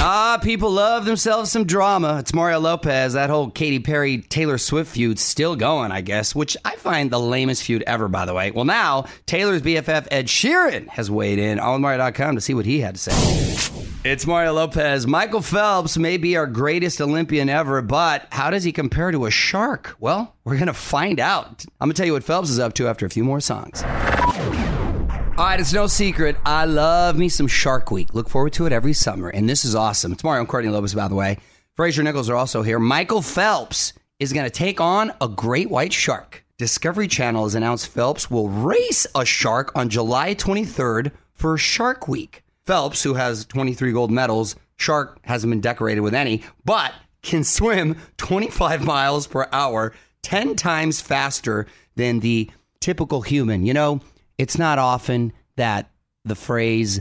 Ah, 0.00 0.38
people 0.42 0.70
love 0.70 1.04
themselves 1.04 1.50
some 1.50 1.64
drama. 1.64 2.18
It's 2.18 2.34
Mario 2.34 2.58
Lopez. 2.58 3.12
That 3.12 3.30
whole 3.30 3.50
Katy 3.50 3.78
Perry 3.78 4.18
Taylor 4.18 4.58
Swift 4.58 4.90
feud's 4.90 5.22
still 5.22 5.54
going, 5.54 5.92
I 5.92 6.00
guess, 6.00 6.34
which 6.34 6.56
I 6.64 6.74
find 6.76 7.10
the 7.10 7.20
lamest 7.20 7.62
feud 7.62 7.84
ever, 7.86 8.08
by 8.08 8.24
the 8.26 8.34
way. 8.34 8.50
Well, 8.50 8.64
now 8.64 9.04
Taylor's 9.26 9.62
BFF 9.62 10.08
Ed 10.10 10.26
Sheeran 10.26 10.88
has 10.88 11.10
weighed 11.10 11.38
in 11.38 11.60
on 11.60 11.80
Mario.com 11.82 12.34
to 12.34 12.40
see 12.40 12.54
what 12.54 12.66
he 12.66 12.80
had 12.80 12.96
to 12.96 13.00
say. 13.00 13.87
It's 14.10 14.26
Mario 14.26 14.54
Lopez. 14.54 15.06
Michael 15.06 15.42
Phelps 15.42 15.98
may 15.98 16.16
be 16.16 16.34
our 16.34 16.46
greatest 16.46 16.98
Olympian 16.98 17.50
ever, 17.50 17.82
but 17.82 18.26
how 18.32 18.48
does 18.48 18.64
he 18.64 18.72
compare 18.72 19.10
to 19.10 19.26
a 19.26 19.30
shark? 19.30 19.96
Well, 20.00 20.34
we're 20.44 20.54
going 20.54 20.68
to 20.68 20.72
find 20.72 21.20
out. 21.20 21.66
I'm 21.78 21.88
going 21.88 21.94
to 21.94 21.96
tell 21.98 22.06
you 22.06 22.14
what 22.14 22.24
Phelps 22.24 22.48
is 22.48 22.58
up 22.58 22.72
to 22.76 22.88
after 22.88 23.04
a 23.04 23.10
few 23.10 23.22
more 23.22 23.42
songs. 23.42 23.82
All 23.82 25.44
right, 25.44 25.60
it's 25.60 25.74
no 25.74 25.86
secret. 25.86 26.38
I 26.46 26.64
love 26.64 27.18
me 27.18 27.28
some 27.28 27.48
Shark 27.48 27.90
Week. 27.90 28.14
Look 28.14 28.30
forward 28.30 28.54
to 28.54 28.64
it 28.64 28.72
every 28.72 28.94
summer, 28.94 29.28
and 29.28 29.46
this 29.46 29.62
is 29.66 29.74
awesome. 29.74 30.12
It's 30.12 30.24
Mario 30.24 30.40
and 30.40 30.48
Courtney 30.48 30.70
Lopez, 30.70 30.94
by 30.94 31.06
the 31.06 31.14
way. 31.14 31.36
Fraser 31.74 32.02
Nichols 32.02 32.30
are 32.30 32.36
also 32.36 32.62
here. 32.62 32.78
Michael 32.78 33.20
Phelps 33.20 33.92
is 34.18 34.32
going 34.32 34.46
to 34.46 34.50
take 34.50 34.80
on 34.80 35.12
a 35.20 35.28
great 35.28 35.68
white 35.68 35.92
shark. 35.92 36.46
Discovery 36.56 37.08
Channel 37.08 37.44
has 37.44 37.54
announced 37.54 37.88
Phelps 37.88 38.30
will 38.30 38.48
race 38.48 39.06
a 39.14 39.26
shark 39.26 39.70
on 39.74 39.90
July 39.90 40.34
23rd 40.34 41.12
for 41.34 41.58
Shark 41.58 42.08
Week. 42.08 42.42
Phelps, 42.68 43.02
who 43.02 43.14
has 43.14 43.46
23 43.46 43.92
gold 43.92 44.10
medals, 44.10 44.54
shark 44.76 45.18
hasn't 45.22 45.50
been 45.50 45.62
decorated 45.62 46.02
with 46.02 46.12
any, 46.12 46.42
but 46.66 46.92
can 47.22 47.42
swim 47.42 47.96
25 48.18 48.84
miles 48.84 49.26
per 49.26 49.48
hour 49.52 49.94
10 50.20 50.54
times 50.54 51.00
faster 51.00 51.66
than 51.96 52.20
the 52.20 52.50
typical 52.80 53.22
human. 53.22 53.64
You 53.64 53.72
know, 53.72 54.00
it's 54.36 54.58
not 54.58 54.78
often 54.78 55.32
that 55.56 55.88
the 56.26 56.34
phrase 56.34 57.00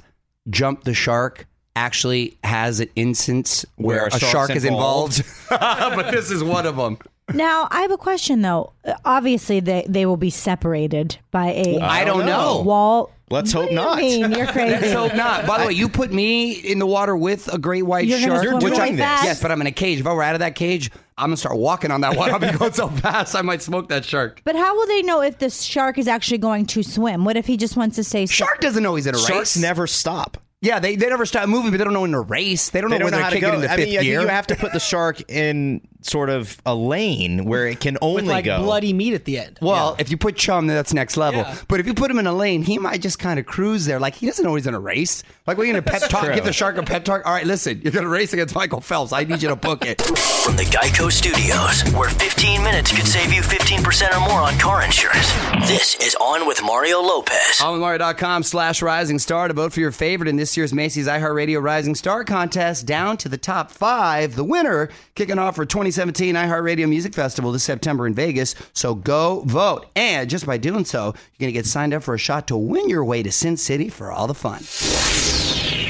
jump 0.50 0.86
the 0.86 0.94
shark 0.94 1.46
actually 1.76 2.38
has 2.46 2.80
an 2.80 2.88
instance 2.96 3.66
where, 3.76 3.98
Where 3.98 4.08
a 4.08 4.16
a, 4.16 4.20
shark 4.20 4.52
is 4.52 4.64
involved. 4.64 5.20
involved. 5.20 5.50
but 5.98 6.12
this 6.12 6.32
is 6.32 6.46
one 6.46 6.66
of 6.66 6.78
them. 6.78 6.98
Now, 7.34 7.68
I 7.72 7.82
have 7.82 7.92
a 7.92 7.98
question 7.98 8.42
though. 8.42 8.72
Obviously, 9.04 9.60
they, 9.60 9.86
they 9.86 10.06
will 10.06 10.16
be 10.16 10.30
separated 10.30 11.18
by 11.30 11.48
a 11.48 11.80
I 11.82 12.06
don't 12.06 12.26
know. 12.26 12.62
wall. 12.62 13.12
Let's 13.30 13.54
What 13.54 13.64
hope 13.64 13.70
do 13.72 13.76
you 13.76 13.82
not. 13.82 13.98
mean? 13.98 14.32
You're 14.32 14.48
crazy. 14.54 14.90
So 14.92 15.08
not. 15.08 15.46
By 15.46 15.60
the 15.62 15.68
way, 15.68 15.74
you 15.74 15.90
put 15.90 16.14
me 16.14 16.52
in 16.52 16.80
the 16.80 16.86
water 16.86 17.16
with 17.18 17.54
a 17.54 17.58
great 17.58 17.82
white 17.84 18.08
You're 18.08 18.20
shark. 18.20 18.42
swim 18.42 18.44
You're 18.44 18.60
really 18.62 18.78
doing 18.78 18.96
this. 18.96 19.06
fast. 19.06 19.24
Yes, 19.26 19.42
but 19.42 19.52
I'm 19.52 19.60
in 19.60 19.68
a 19.68 19.72
cage. 19.72 20.00
If 20.00 20.08
I 20.08 20.14
were 20.14 20.24
out 20.24 20.36
of 20.36 20.40
that 20.40 20.56
cage, 20.56 20.90
I'm 21.18 21.28
gonna 21.28 21.38
start 21.38 21.58
walking 21.58 21.92
on 21.92 22.02
that 22.02 22.16
water. 22.16 22.32
I'll 22.34 22.40
be 22.40 22.52
going 22.58 22.72
so 22.74 22.88
fast, 22.88 23.36
I 23.36 23.42
might 23.42 23.62
smoke 23.62 23.90
that 23.90 24.06
shark. 24.06 24.42
But 24.46 24.56
how 24.56 24.76
will 24.78 24.88
they 24.88 25.02
know 25.02 25.22
if 25.22 25.40
the 25.40 25.50
shark 25.50 25.98
is 25.98 26.08
actually 26.08 26.38
going 26.38 26.68
to 26.68 26.84
swim? 26.84 27.26
What 27.26 27.36
if 27.36 27.48
he 27.48 27.58
just 27.58 27.76
wants 27.76 27.98
to 27.98 28.04
stay 28.04 28.28
still? 28.28 28.48
Shark 28.48 28.62
doesn't 28.62 28.82
know 28.84 28.96
he's 28.96 29.08
in 29.08 29.16
a 29.16 29.18
Sharks 29.18 29.56
race. 29.56 29.58
never 29.58 29.88
stop. 29.88 30.38
Yeah, 30.60 30.80
they, 30.80 30.96
they 30.96 31.08
never 31.08 31.28
stop 31.28 31.48
moving, 31.48 31.70
but 31.70 31.78
they 31.78 31.84
don't 31.84 31.94
know 31.94 32.04
in 32.06 32.16
a 32.16 32.22
race. 32.22 32.70
They 32.72 32.82
don't 32.82 32.90
They 32.90 32.98
know 32.98 33.06
when 33.06 33.12
don't 33.12 33.12
know 33.12 33.18
they're 33.18 33.24
how 33.26 33.30
to 33.30 33.36
kicking 33.36 33.50
go. 33.50 33.56
in 33.58 33.62
the 33.62 33.72
I 33.72 33.76
fifth 33.76 33.90
mean, 33.90 34.02
gear. 34.02 34.22
you 34.22 34.28
have 34.28 34.48
to 34.48 34.56
put 34.56 34.74
the 34.74 34.80
shark 34.80 35.22
in 35.30 35.88
sort 36.02 36.30
of 36.32 36.60
a 36.66 36.74
lane 36.74 37.46
where 37.46 37.68
it 37.68 37.80
can 37.80 37.98
only 38.02 38.24
With 38.24 38.32
like 38.32 38.46
go. 38.46 38.64
bloody 38.64 38.92
meat 38.94 39.14
at 39.14 39.26
the 39.26 39.38
end. 39.40 39.60
well, 39.62 39.96
if 40.00 40.10
you 40.10 40.18
put 40.18 40.36
Chum, 40.36 40.66
then 40.68 40.76
that's 40.76 40.94
next 40.96 41.16
level. 41.18 41.42
Yeah. 41.42 41.56
But 41.68 41.80
if 41.80 41.86
you 41.86 41.94
put 41.94 42.10
him 42.10 42.18
in 42.18 42.26
a 42.26 42.34
lane, 42.34 42.64
he 42.64 42.80
might 42.80 43.02
just 43.02 43.20
kind 43.20 43.40
of 43.40 43.46
cruise 43.46 43.86
there. 43.86 44.00
Like 44.00 44.16
he 44.16 44.26
doesn't 44.26 44.44
know 44.44 44.56
he's 44.56 44.66
in 44.66 44.74
a 44.74 44.80
race. 44.80 45.24
Like 45.46 45.58
we're 45.58 45.68
gonna 45.68 45.82
pep 45.84 46.02
talk, 46.10 46.26
true. 46.26 46.34
give 46.34 46.44
the 46.46 46.54
shark 46.54 46.78
a 46.78 46.84
pep 46.84 47.04
talk. 47.04 47.24
All 47.26 47.34
right, 47.34 47.46
listen, 47.46 47.82
you're 47.82 47.92
gonna 47.92 48.08
race 48.10 48.34
against 48.34 48.56
Michael 48.56 48.82
Phelps. 48.82 49.12
I 49.14 49.26
need 49.26 49.42
you 49.44 49.50
to 49.50 49.56
book 49.56 49.86
it. 49.86 50.02
From 50.02 50.56
the 50.56 50.64
Geico 50.64 51.12
Studios, 51.12 51.84
where 51.94 52.10
15 52.10 52.64
minutes 52.64 52.92
could 52.96 53.06
save 53.08 53.32
you 53.34 53.42
15% 53.42 54.16
or 54.16 54.20
more 54.22 54.40
on 54.42 54.58
car 54.58 54.82
insurance. 54.84 55.32
This 55.68 55.96
is 55.98 56.16
On 56.16 56.48
with 56.48 56.62
Mario 56.64 57.02
Lopez. 57.02 57.60
OnWithMario.com 57.60 58.44
slash 58.44 58.82
Rising 58.82 59.20
Star 59.20 59.48
to 59.50 59.54
vote 59.54 59.74
for 59.74 59.82
your 59.82 59.92
favorite 59.92 60.30
in 60.30 60.36
this 60.38 60.47
year's 60.56 60.74
Macy's 60.74 61.08
iHeartRadio 61.08 61.62
Rising 61.62 61.96
Star 61.96 62.24
contest 62.24 62.86
down 62.86 63.18
to 63.18 63.28
the 63.28 63.38
top 63.38 63.72
five. 63.72 64.36
The 64.36 64.44
winner 64.44 64.90
kicking 65.16 65.40
off 65.40 65.56
for 65.56 65.66
2017 65.66 66.36
iHeartRadio 66.36 66.88
Music 66.88 67.14
Festival 67.14 67.52
this 67.52 67.64
September 67.64 68.06
in 68.06 68.14
Vegas. 68.14 68.56
So 68.74 68.94
go 68.94 69.42
vote. 69.48 69.88
And 69.96 70.30
just 70.30 70.46
by 70.46 70.58
doing 70.58 70.86
so, 70.86 71.06
you're 71.06 71.40
going 71.40 71.50
to 71.50 71.52
get 71.52 71.66
signed 71.66 71.94
up 71.94 72.04
for 72.04 72.14
a 72.14 72.20
shot 72.20 72.48
to 72.48 72.56
win 72.56 72.88
your 72.88 73.04
way 73.04 73.24
to 73.24 73.32
Sin 73.32 73.58
City 73.58 73.90
for 73.90 74.12
all 74.12 74.28
the 74.28 74.34
fun. 74.36 74.62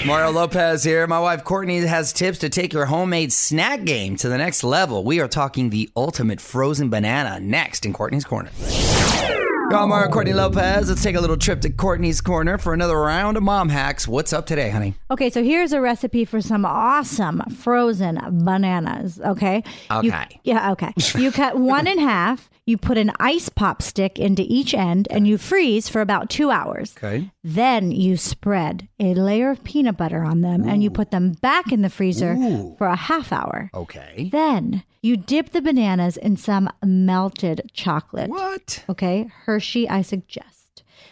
Mario 0.08 0.32
Lopez 0.32 0.86
here. 0.86 1.06
My 1.06 1.20
wife 1.20 1.44
Courtney 1.44 1.80
has 1.80 2.14
tips 2.14 2.38
to 2.40 2.50
take 2.50 2.72
your 2.72 2.86
homemade 2.86 3.34
snack 3.34 3.84
game 3.84 4.16
to 4.18 4.30
the 4.30 4.38
next 4.38 4.64
level. 4.64 5.04
We 5.04 5.20
are 5.20 5.28
talking 5.28 5.70
the 5.70 5.90
ultimate 5.98 6.40
frozen 6.40 6.90
banana 6.90 7.42
next 7.42 7.86
in 7.86 7.92
Courtney's 7.92 8.24
Corner. 8.24 8.52
I'm 9.70 9.90
Mario 9.90 10.10
Courtney 10.10 10.34
Lopez. 10.34 10.88
Let's 10.90 11.04
take 11.04 11.16
a 11.16 11.22
little 11.22 11.36
trip 11.38 11.62
to 11.62 11.70
Courtney's 11.70 12.22
Corner 12.22 12.58
for 12.58 12.74
another 12.74 12.98
round 13.00 13.36
of 13.38 13.44
mom 13.44 13.70
hacks. 13.70 14.08
What's 14.08 14.32
up 14.32 14.46
today, 14.46 14.70
honey? 14.70 14.94
Okay, 15.12 15.30
so 15.30 15.44
here's 15.44 15.74
a 15.74 15.82
recipe 15.82 16.24
for 16.26 16.42
some 16.42 16.66
awesome 16.66 17.42
frozen 17.58 18.20
bananas. 18.46 19.20
Okay. 19.20 19.64
You- 20.02 20.10
Okay. 20.14 20.40
yeah. 20.44 20.72
Okay. 20.72 20.94
You 21.16 21.32
cut 21.32 21.58
one 21.60 21.86
in 21.88 22.00
half. 22.00 22.50
You 22.68 22.78
put 22.78 22.98
an 22.98 23.14
ice 23.18 23.48
pop 23.48 23.82
stick 23.82 24.20
into 24.20 24.44
each 24.46 24.74
end, 24.74 25.08
and 25.10 25.26
you 25.26 25.38
freeze 25.38 25.88
for 25.88 26.02
about 26.02 26.30
two 26.30 26.52
hours. 26.52 26.94
Okay. 26.98 27.32
Then 27.42 27.92
you 27.92 28.18
spread 28.18 28.90
a 29.00 29.14
layer 29.14 29.50
of 29.50 29.64
peanut 29.64 29.96
butter 29.96 30.22
on 30.26 30.42
them, 30.42 30.68
and 30.68 30.84
you 30.84 30.92
put 30.92 31.12
them 31.12 31.32
back 31.32 31.72
in 31.72 31.82
the 31.82 31.90
freezer 31.90 32.36
for 32.78 32.88
a 32.88 32.98
half 32.98 33.32
hour. 33.32 33.72
Okay. 33.74 34.28
Then 34.34 34.84
you 35.02 35.16
dip 35.16 35.52
the 35.52 35.62
bananas 35.62 36.18
in 36.18 36.36
some 36.36 36.70
melted 36.84 37.72
chocolate. 37.74 38.30
What? 38.30 38.84
Okay, 38.90 39.32
Hershey, 39.46 39.88
I 39.88 40.02
suggest. 40.02 40.57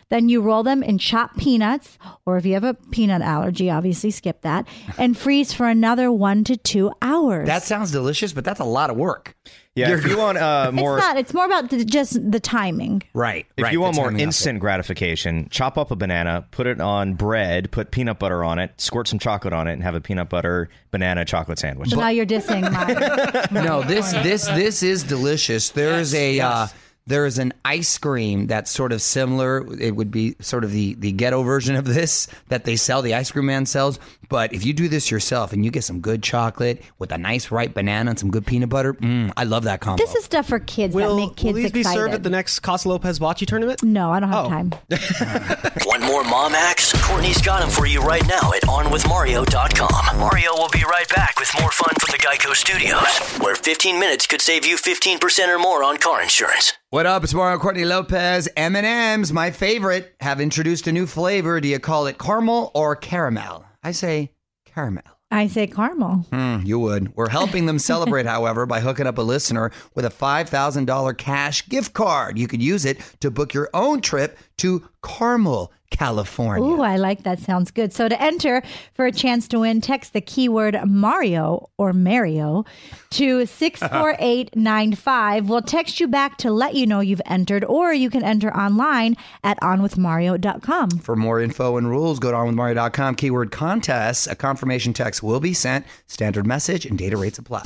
Then 0.09 0.29
you 0.29 0.41
roll 0.41 0.63
them 0.63 0.83
in 0.83 0.97
chopped 0.97 1.37
peanuts, 1.37 1.97
or 2.25 2.37
if 2.37 2.45
you 2.45 2.53
have 2.53 2.63
a 2.63 2.75
peanut 2.91 3.21
allergy, 3.21 3.69
obviously 3.69 4.11
skip 4.11 4.41
that, 4.41 4.67
and 4.97 5.17
freeze 5.25 5.51
for 5.53 5.67
another 5.67 6.11
one 6.11 6.43
to 6.45 6.57
two 6.57 6.91
hours. 7.01 7.47
That 7.47 7.63
sounds 7.63 7.91
delicious, 7.91 8.33
but 8.33 8.43
that's 8.45 8.59
a 8.59 8.65
lot 8.65 8.89
of 8.89 8.97
work. 8.97 9.35
yeah, 9.73 9.91
if 9.91 10.05
you 10.05 10.17
want 10.17 10.37
uh, 10.37 10.65
it's 10.69 10.75
more, 10.75 10.97
not. 10.97 11.17
It's 11.17 11.33
more 11.33 11.45
about 11.45 11.69
the, 11.69 11.83
just 11.83 12.31
the 12.31 12.39
timing. 12.39 13.01
Right. 13.13 13.45
if 13.57 13.63
right, 13.63 13.73
you 13.73 13.81
want 13.81 13.95
more 13.95 14.05
timing 14.05 14.17
of 14.17 14.21
it. 14.21 14.23
instant 14.25 14.59
gratification, 14.59 15.47
chop 15.49 15.77
up 15.77 15.91
a 15.91 15.95
banana, 15.95 16.47
put 16.51 16.67
it 16.67 16.79
on 16.79 17.15
bread, 17.15 17.71
put 17.71 17.91
peanut 17.91 18.19
butter 18.19 18.43
on 18.43 18.59
it, 18.59 18.79
squirt 18.79 19.07
some 19.07 19.19
chocolate 19.19 19.53
on 19.53 19.67
it, 19.67 19.73
and 19.73 19.83
have 19.83 19.95
a 19.95 20.01
peanut 20.01 20.29
butter 20.29 20.69
banana 20.91 21.25
chocolate 21.25 21.59
sandwich. 21.59 21.89
So 21.89 21.99
now 21.99 22.09
you're 22.09 22.25
dissing 22.25 22.61
my. 22.71 23.47
No, 23.51 23.81
this 23.81 24.11
this 24.13 24.47
this 24.47 24.83
is 24.83 25.03
delicious. 25.03 25.69
There's 25.71 26.13
a 26.13 26.39
uh, 26.39 26.67
there's 27.07 27.37
an 27.37 27.53
ice 27.63 27.97
cream 27.97 28.47
that's 28.47 28.71
sort 28.71 28.91
of 28.91 29.01
similar. 29.01 29.63
It 29.79 29.95
would 29.95 30.09
be 30.11 30.35
sort 30.39 30.63
of 30.63 30.71
the 30.71 30.95
the 30.95 31.11
ghetto 31.11 31.43
version 31.43 31.75
of 31.75 31.85
this 31.85 32.27
that 32.47 32.63
they 32.65 32.75
sell. 32.75 33.01
The 33.01 33.13
ice 33.13 33.31
cream 33.31 33.45
man 33.45 33.65
sells. 33.65 33.99
But 34.27 34.53
if 34.53 34.65
you 34.65 34.73
do 34.73 34.87
this 34.87 35.11
yourself 35.11 35.53
and 35.53 35.63
you 35.63 35.69
get 35.69 35.83
some 35.83 35.99
good 36.01 36.23
chocolate 36.23 36.81
with 36.97 37.11
a 37.11 37.17
nice 37.19 37.51
ripe 37.51 37.75
banana 37.75 38.09
and 38.09 38.19
some 38.19 38.31
good 38.31 38.43
peanut 38.43 38.69
butter, 38.69 38.95
mm, 38.95 39.31
I 39.37 39.43
love 39.43 39.65
that 39.65 39.81
combo. 39.81 40.03
This 40.03 40.15
is 40.15 40.25
stuff 40.25 40.47
for 40.47 40.57
kids 40.57 40.95
Will, 40.95 41.15
that 41.15 41.27
make 41.27 41.35
kids 41.35 41.45
will 41.53 41.61
these 41.61 41.65
excited. 41.65 41.83
be 41.89 41.93
served 41.95 42.13
at 42.15 42.23
the 42.23 42.31
next 42.31 42.59
Casa 42.61 42.89
Lopez 42.89 43.19
Bocce 43.19 43.45
tournament? 43.45 43.83
no, 43.83 44.11
I 44.11 44.19
don't 44.19 44.29
have 44.29 44.45
Oh. 44.45 44.49
time. 44.49 44.71
Want 45.85 46.01
more 46.03 46.23
mom 46.23 46.53
hacks? 46.53 46.91
Courtney's 47.05 47.39
got 47.39 47.61
them 47.61 47.69
for 47.69 47.85
you 47.85 48.01
right 48.01 48.25
now 48.27 48.51
at 48.53 48.63
OnWithMario.com. 48.63 50.17
Mario 50.17 50.53
will 50.53 50.69
be 50.69 50.83
right 50.89 51.07
back 51.15 51.39
with 51.39 51.51
more 51.61 51.71
fun 51.71 51.93
from 51.99 52.09
the 52.11 52.17
Geico 52.17 52.55
Studios, 52.55 53.19
where 53.43 53.55
15 53.55 53.99
minutes 53.99 54.25
could 54.25 54.41
save 54.41 54.65
you 54.65 54.75
15% 54.77 55.47
or 55.55 55.59
more 55.59 55.83
on 55.83 55.97
car 55.97 56.21
insurance. 56.23 56.73
What 56.95 57.05
up? 57.05 57.25
It's 57.25 57.33
Mario 57.33 57.59
Courtney 57.59 57.83
Lopez. 57.83 58.47
M&M's, 58.55 59.33
my 59.33 59.51
favorite, 59.51 60.15
have 60.21 60.39
introduced 60.39 60.87
a 60.87 60.93
new 60.93 61.05
flavor. 61.05 61.59
Do 61.59 61.67
you 61.67 61.77
call 61.77 62.07
it 62.07 62.17
caramel 62.17 62.71
or 62.73 62.95
caramel? 62.95 63.65
I 63.83 63.91
say 63.91 64.31
caramel. 64.63 65.03
I 65.29 65.47
say 65.47 65.67
caramel. 65.67 66.25
Mm, 66.31 66.65
you 66.65 66.79
would. 66.79 67.13
We're 67.13 67.27
helping 67.27 67.65
them 67.65 67.79
celebrate, 67.91 68.25
however, 68.25 68.65
by 68.65 68.79
hooking 68.79 69.07
up 69.07 69.17
a 69.17 69.23
listener 69.23 69.73
with 69.93 70.05
a 70.05 70.09
$5,000 70.09 71.17
cash 71.17 71.67
gift 71.67 71.91
card. 71.91 72.39
You 72.39 72.47
could 72.47 72.61
use 72.61 72.85
it 72.85 73.01
to 73.19 73.29
book 73.29 73.53
your 73.53 73.69
own 73.73 73.99
trip 73.99 74.37
to 74.59 74.87
Carmel, 75.01 75.73
California. 75.95 76.67
Ooh, 76.67 76.81
I 76.81 76.97
like 76.97 77.23
that. 77.23 77.39
Sounds 77.39 77.71
good. 77.71 77.93
So 77.93 78.09
to 78.09 78.21
enter 78.21 78.61
for 78.93 79.05
a 79.05 79.11
chance 79.11 79.47
to 79.49 79.59
win, 79.59 79.81
text 79.81 80.13
the 80.13 80.21
keyword 80.21 80.77
Mario 80.85 81.69
or 81.77 81.93
Mario 81.93 82.65
to 83.11 83.45
64895. 83.45 85.49
We'll 85.49 85.61
text 85.61 85.99
you 85.99 86.07
back 86.07 86.37
to 86.39 86.51
let 86.51 86.75
you 86.75 86.85
know 86.85 86.99
you've 86.99 87.21
entered, 87.25 87.63
or 87.63 87.93
you 87.93 88.09
can 88.09 88.23
enter 88.23 88.55
online 88.55 89.15
at 89.43 89.59
onwithmario.com. 89.61 90.89
For 90.99 91.15
more 91.15 91.39
info 91.39 91.77
and 91.77 91.89
rules, 91.89 92.19
go 92.19 92.31
to 92.31 92.37
onwithmario.com, 92.37 93.15
keyword 93.15 93.51
contest. 93.51 94.27
A 94.27 94.35
confirmation 94.35 94.93
text 94.93 95.23
will 95.23 95.39
be 95.39 95.53
sent. 95.53 95.85
Standard 96.07 96.45
message 96.45 96.85
and 96.85 96.97
data 96.97 97.17
rates 97.17 97.39
apply. 97.39 97.63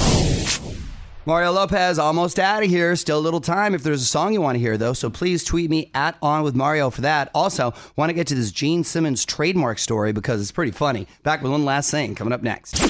Mario 1.29 1.51
Lopez, 1.51 1.99
almost 1.99 2.39
out 2.39 2.63
of 2.63 2.69
here. 2.71 2.95
Still 2.95 3.19
a 3.19 3.21
little 3.21 3.39
time 3.39 3.75
if 3.75 3.83
there's 3.83 4.01
a 4.01 4.05
song 4.05 4.33
you 4.33 4.41
want 4.41 4.55
to 4.55 4.59
hear, 4.59 4.77
though. 4.77 4.93
So 4.93 5.11
please 5.11 5.43
tweet 5.43 5.69
me 5.69 5.91
at 5.93 6.17
On 6.23 6.41
With 6.41 6.55
Mario 6.55 6.89
for 6.89 7.01
that. 7.01 7.29
Also, 7.35 7.71
want 7.95 8.09
to 8.09 8.15
get 8.15 8.25
to 8.29 8.33
this 8.35 8.51
Gene 8.51 8.83
Simmons 8.83 9.23
trademark 9.25 9.77
story 9.77 10.11
because 10.11 10.41
it's 10.41 10.51
pretty 10.51 10.71
funny. 10.71 11.05
Back 11.21 11.43
with 11.43 11.51
one 11.51 11.65
last 11.65 11.91
thing 11.91 12.15
coming 12.15 12.33
up 12.33 12.41
next. 12.41 12.81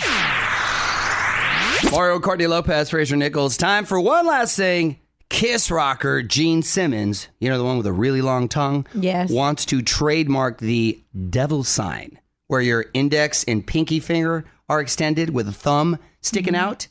Mario 1.91 2.22
Courtney 2.22 2.48
Lopez, 2.48 2.91
Fraser 2.91 3.17
Nichols. 3.17 3.58
Time 3.58 3.84
for 3.84 4.00
one 4.00 4.25
last 4.25 4.55
thing. 4.55 5.00
Kiss 5.27 5.69
rocker 5.69 6.24
Gene 6.24 6.62
Simmons, 6.62 7.27
you 7.41 7.50
know, 7.50 7.58
the 7.58 7.65
one 7.65 7.75
with 7.75 7.88
a 7.88 7.91
really 7.91 8.22
long 8.22 8.48
tongue, 8.48 8.88
Yes. 8.93 9.29
wants 9.29 9.65
to 9.65 9.81
trademark 9.81 10.60
the 10.60 11.03
devil 11.29 11.65
sign, 11.65 12.17
where 12.48 12.62
your 12.62 12.86
index 12.93 13.43
and 13.43 13.67
pinky 13.67 14.00
finger 14.00 14.46
are 14.69 14.79
extended 14.79 15.31
with 15.31 15.50
a 15.50 15.51
thumb 15.51 16.00
sticking 16.21 16.55
out. 16.55 16.88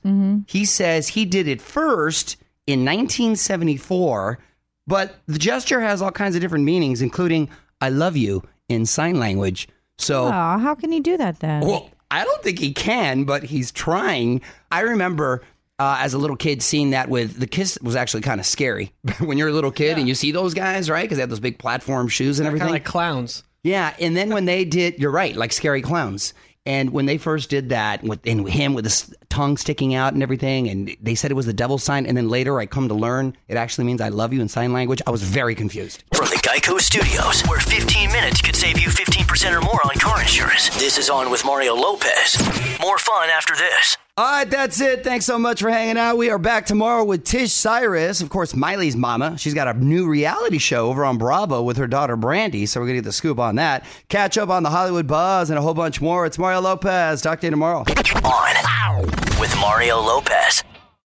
He 0.46 0.64
says 0.64 1.08
he 1.08 1.24
did 1.24 1.48
it 1.48 1.60
first 1.60 2.36
in 2.66 2.84
1974, 2.84 4.38
but 4.86 5.14
the 5.26 5.38
gesture 5.38 5.80
has 5.80 6.02
all 6.02 6.10
kinds 6.10 6.34
of 6.34 6.40
different 6.40 6.64
meanings, 6.64 7.02
including 7.02 7.48
I 7.80 7.90
love 7.90 8.16
you 8.16 8.42
in 8.68 8.86
sign 8.86 9.18
language. 9.18 9.68
So. 9.98 10.26
Aw, 10.26 10.58
how 10.58 10.74
can 10.74 10.92
he 10.92 11.00
do 11.00 11.16
that 11.16 11.40
then? 11.40 11.62
Well, 11.62 11.90
I 12.10 12.24
don't 12.24 12.42
think 12.42 12.58
he 12.58 12.72
can, 12.72 13.24
but 13.24 13.42
he's 13.44 13.70
trying. 13.72 14.40
I 14.70 14.80
remember 14.80 15.42
uh, 15.78 15.98
as 16.00 16.14
a 16.14 16.18
little 16.18 16.36
kid 16.36 16.62
seeing 16.62 16.90
that 16.90 17.08
with 17.08 17.38
the 17.38 17.46
kiss 17.46 17.78
was 17.82 17.96
actually 17.96 18.22
kind 18.22 18.40
of 18.40 18.46
scary 18.46 18.92
when 19.20 19.38
you're 19.38 19.48
a 19.48 19.52
little 19.52 19.70
kid 19.70 19.98
and 19.98 20.08
you 20.08 20.14
see 20.14 20.32
those 20.32 20.54
guys, 20.54 20.88
right? 20.90 21.02
Because 21.04 21.18
they 21.18 21.22
have 21.22 21.30
those 21.30 21.40
big 21.40 21.58
platform 21.58 22.08
shoes 22.08 22.38
and 22.38 22.44
Kind 22.46 22.48
everything. 22.56 22.68
of 22.68 22.72
like 22.72 22.84
clowns. 22.84 23.44
yeah, 23.62 23.94
and 24.00 24.16
then 24.16 24.30
when 24.30 24.44
they 24.46 24.64
did, 24.64 24.98
you're 24.98 25.10
right, 25.10 25.36
like 25.36 25.52
scary 25.52 25.82
clowns. 25.82 26.32
And 26.68 26.90
when 26.90 27.06
they 27.06 27.16
first 27.16 27.48
did 27.48 27.70
that, 27.70 28.02
with 28.02 28.20
and 28.26 28.46
him 28.46 28.74
with 28.74 28.84
his 28.84 29.14
tongue 29.30 29.56
sticking 29.56 29.94
out 29.94 30.12
and 30.12 30.22
everything, 30.22 30.68
and 30.68 30.94
they 31.00 31.14
said 31.14 31.30
it 31.30 31.34
was 31.34 31.46
the 31.46 31.54
devil 31.54 31.78
sign, 31.78 32.04
and 32.04 32.14
then 32.14 32.28
later 32.28 32.60
I 32.60 32.66
come 32.66 32.88
to 32.88 32.94
learn 32.94 33.34
it 33.48 33.56
actually 33.56 33.84
means 33.84 34.02
I 34.02 34.10
love 34.10 34.34
you 34.34 34.42
in 34.42 34.48
sign 34.48 34.74
language. 34.74 35.00
I 35.06 35.10
was 35.10 35.22
very 35.22 35.54
confused. 35.54 36.04
From 36.14 36.26
the 36.26 36.37
Geico 36.48 36.80
Studios, 36.80 37.42
where 37.42 37.60
15 37.60 38.10
minutes 38.10 38.40
could 38.40 38.56
save 38.56 38.78
you 38.78 38.88
15% 38.88 39.54
or 39.54 39.60
more 39.60 39.82
on 39.84 39.94
car 39.98 40.22
insurance. 40.22 40.70
This 40.78 40.96
is 40.96 41.10
On 41.10 41.30
with 41.30 41.44
Mario 41.44 41.74
Lopez. 41.74 42.38
More 42.80 42.96
fun 42.96 43.28
after 43.28 43.54
this. 43.54 43.98
All 44.16 44.24
right, 44.24 44.48
that's 44.48 44.80
it. 44.80 45.04
Thanks 45.04 45.26
so 45.26 45.38
much 45.38 45.60
for 45.60 45.68
hanging 45.68 45.98
out. 45.98 46.16
We 46.16 46.30
are 46.30 46.38
back 46.38 46.64
tomorrow 46.64 47.04
with 47.04 47.22
Tish 47.24 47.52
Cyrus, 47.52 48.22
of 48.22 48.30
course, 48.30 48.56
Miley's 48.56 48.96
mama. 48.96 49.36
She's 49.36 49.52
got 49.52 49.68
a 49.68 49.74
new 49.74 50.08
reality 50.08 50.56
show 50.56 50.88
over 50.88 51.04
on 51.04 51.18
Bravo 51.18 51.60
with 51.60 51.76
her 51.76 51.86
daughter 51.86 52.16
Brandi, 52.16 52.66
so 52.66 52.80
we're 52.80 52.86
going 52.86 52.96
to 52.96 53.02
get 53.02 53.08
the 53.08 53.12
scoop 53.12 53.38
on 53.38 53.56
that. 53.56 53.84
Catch 54.08 54.38
up 54.38 54.48
on 54.48 54.62
the 54.62 54.70
Hollywood 54.70 55.06
buzz 55.06 55.50
and 55.50 55.58
a 55.58 55.62
whole 55.62 55.74
bunch 55.74 56.00
more. 56.00 56.24
It's 56.24 56.38
Mario 56.38 56.62
Lopez. 56.62 57.20
Talk 57.20 57.40
to 57.40 57.46
you 57.46 57.50
tomorrow. 57.50 57.84
On 58.24 59.02
with 59.38 59.54
Mario 59.60 60.00
Lopez. 60.00 60.64